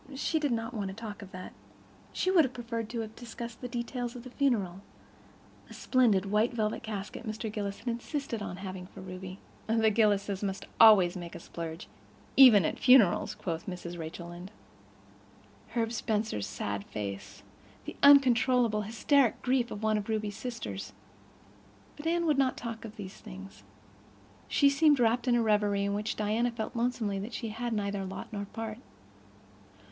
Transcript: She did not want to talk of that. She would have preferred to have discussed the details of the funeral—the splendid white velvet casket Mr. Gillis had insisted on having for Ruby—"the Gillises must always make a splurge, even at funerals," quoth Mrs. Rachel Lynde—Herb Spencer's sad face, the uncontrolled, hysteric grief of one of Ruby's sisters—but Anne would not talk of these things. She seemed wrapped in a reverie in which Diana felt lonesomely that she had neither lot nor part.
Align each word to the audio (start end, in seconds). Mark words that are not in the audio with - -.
She 0.15 0.39
did 0.39 0.51
not 0.51 0.73
want 0.73 0.87
to 0.87 0.95
talk 0.95 1.21
of 1.21 1.29
that. 1.31 1.53
She 2.11 2.31
would 2.31 2.43
have 2.43 2.55
preferred 2.55 2.89
to 2.89 3.01
have 3.01 3.15
discussed 3.15 3.61
the 3.61 3.67
details 3.67 4.15
of 4.15 4.23
the 4.23 4.31
funeral—the 4.31 5.73
splendid 5.75 6.25
white 6.31 6.51
velvet 6.53 6.81
casket 6.81 7.23
Mr. 7.23 7.53
Gillis 7.53 7.77
had 7.81 7.87
insisted 7.87 8.41
on 8.41 8.57
having 8.57 8.87
for 8.87 8.99
Ruby—"the 8.99 9.91
Gillises 9.91 10.41
must 10.41 10.65
always 10.79 11.15
make 11.15 11.35
a 11.35 11.39
splurge, 11.39 11.87
even 12.35 12.65
at 12.65 12.79
funerals," 12.79 13.35
quoth 13.35 13.67
Mrs. 13.67 13.99
Rachel 13.99 14.29
Lynde—Herb 14.29 15.91
Spencer's 15.93 16.47
sad 16.47 16.83
face, 16.87 17.43
the 17.85 17.95
uncontrolled, 18.01 18.73
hysteric 18.85 19.39
grief 19.43 19.69
of 19.69 19.83
one 19.83 19.99
of 19.99 20.09
Ruby's 20.09 20.35
sisters—but 20.35 22.07
Anne 22.07 22.25
would 22.25 22.39
not 22.39 22.57
talk 22.57 22.83
of 22.85 22.95
these 22.95 23.17
things. 23.17 23.61
She 24.47 24.67
seemed 24.67 24.99
wrapped 24.99 25.27
in 25.27 25.35
a 25.35 25.43
reverie 25.43 25.85
in 25.85 25.93
which 25.93 26.15
Diana 26.15 26.49
felt 26.49 26.75
lonesomely 26.75 27.19
that 27.19 27.35
she 27.35 27.49
had 27.49 27.71
neither 27.73 28.03
lot 28.03 28.33
nor 28.33 28.45
part. 28.45 28.79